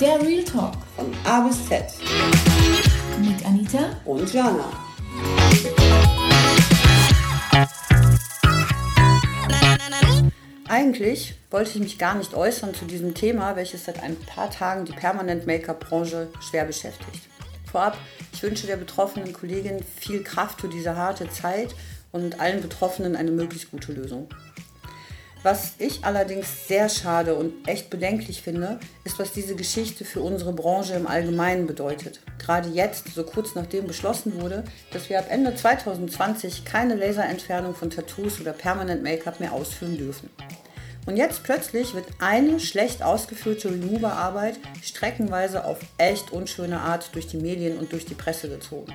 [0.00, 1.84] Der Real Talk Von A bis Z.
[3.20, 4.64] mit Anita Und Jana.
[10.68, 14.84] Eigentlich wollte ich mich gar nicht äußern zu diesem Thema, welches seit ein paar Tagen
[14.84, 17.28] die Permanent-Make-up-Branche schwer beschäftigt.
[17.70, 17.96] Vorab,
[18.32, 21.76] ich wünsche der betroffenen Kollegin viel Kraft für diese harte Zeit
[22.10, 24.28] und allen Betroffenen eine möglichst gute Lösung.
[25.42, 30.52] Was ich allerdings sehr schade und echt bedenklich finde, ist, was diese Geschichte für unsere
[30.52, 32.20] Branche im Allgemeinen bedeutet.
[32.38, 34.62] Gerade jetzt, so kurz nachdem beschlossen wurde,
[34.92, 40.30] dass wir ab Ende 2020 keine Laserentfernung von Tattoos oder Permanent Make-up mehr ausführen dürfen.
[41.06, 47.38] Und jetzt plötzlich wird eine schlecht ausgeführte Remover-Arbeit streckenweise auf echt unschöne Art durch die
[47.38, 48.94] Medien und durch die Presse gezogen.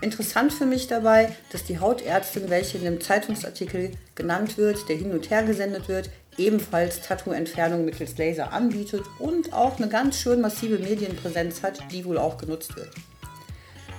[0.00, 5.10] Interessant für mich dabei, dass die Hautärztin, welche in dem Zeitungsartikel genannt wird, der hin
[5.10, 10.78] und her gesendet wird, ebenfalls Tattoo-Entfernung mittels Laser anbietet und auch eine ganz schön massive
[10.78, 12.90] Medienpräsenz hat, die wohl auch genutzt wird.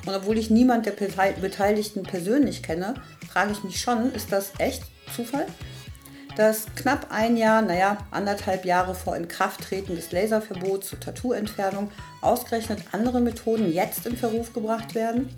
[0.05, 2.95] Und obwohl ich niemand der Beteiligten persönlich kenne,
[3.29, 5.45] frage ich mich schon, ist das echt Zufall?
[6.37, 13.19] Dass knapp ein Jahr, naja, anderthalb Jahre vor Inkrafttreten des Laserverbots zur Tattoo-Entfernung ausgerechnet andere
[13.19, 15.29] Methoden jetzt in Verruf gebracht werden?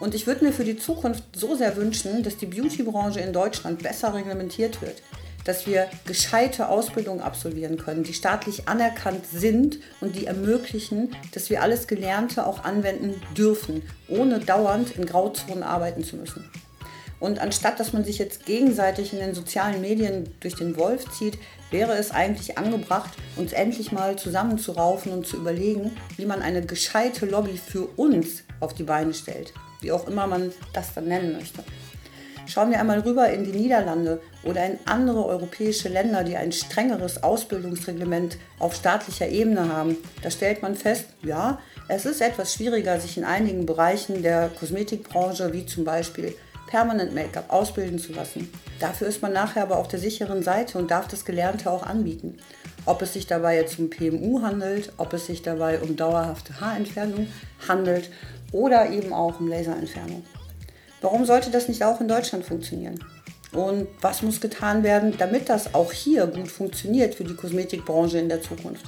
[0.00, 3.82] Und ich würde mir für die Zukunft so sehr wünschen, dass die Beauty-Branche in Deutschland
[3.82, 5.02] besser reglementiert wird.
[5.44, 11.62] Dass wir gescheite Ausbildungen absolvieren können, die staatlich anerkannt sind und die ermöglichen, dass wir
[11.62, 16.48] alles Gelernte auch anwenden dürfen, ohne dauernd in Grauzonen arbeiten zu müssen.
[17.18, 21.36] Und anstatt dass man sich jetzt gegenseitig in den sozialen Medien durch den Wolf zieht,
[21.72, 27.26] wäre es eigentlich angebracht, uns endlich mal zusammenzuraufen und zu überlegen, wie man eine gescheite
[27.26, 31.62] Lobby für uns auf die Beine stellt wie auch immer man das dann nennen möchte.
[32.48, 37.22] Schauen wir einmal rüber in die Niederlande oder in andere europäische Länder, die ein strengeres
[37.22, 39.98] Ausbildungsreglement auf staatlicher Ebene haben.
[40.22, 45.52] Da stellt man fest, ja, es ist etwas schwieriger, sich in einigen Bereichen der Kosmetikbranche,
[45.52, 46.34] wie zum Beispiel
[46.68, 48.52] Permanent Make-up, ausbilden zu lassen.
[48.78, 52.38] Dafür ist man nachher aber auf der sicheren Seite und darf das Gelernte auch anbieten.
[52.86, 57.26] Ob es sich dabei jetzt um PMU handelt, ob es sich dabei um dauerhafte Haarentfernung
[57.66, 58.10] handelt
[58.52, 60.24] oder eben auch um Laserentfernung.
[61.00, 63.02] Warum sollte das nicht auch in Deutschland funktionieren?
[63.52, 68.28] Und was muss getan werden, damit das auch hier gut funktioniert für die Kosmetikbranche in
[68.28, 68.84] der Zukunft?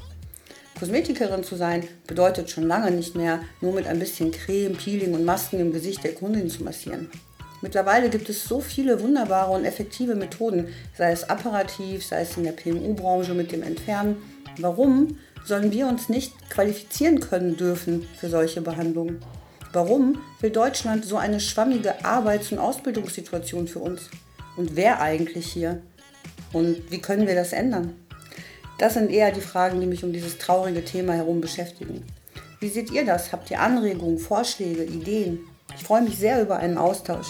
[0.79, 5.25] Kosmetikerin zu sein bedeutet schon lange nicht mehr, nur mit ein bisschen Creme, Peeling und
[5.25, 7.11] Masken im Gesicht der Kundin zu massieren.
[7.63, 12.45] Mittlerweile gibt es so viele wunderbare und effektive Methoden, sei es apparativ, sei es in
[12.45, 14.17] der PMU-Branche mit dem Entfernen.
[14.59, 19.21] Warum sollen wir uns nicht qualifizieren können dürfen für solche Behandlungen?
[19.73, 24.11] Warum will Deutschland so eine schwammige Arbeits- und Ausbildungssituation für uns?
[24.57, 25.81] Und wer eigentlich hier?
[26.53, 27.95] Und wie können wir das ändern?
[28.79, 32.05] Das sind eher die Fragen, die mich um dieses traurige Thema herum beschäftigen.
[32.61, 33.31] Wie seht ihr das?
[33.31, 35.41] Habt ihr Anregungen, Vorschläge, Ideen?
[35.77, 37.29] Ich freue mich sehr über einen Austausch.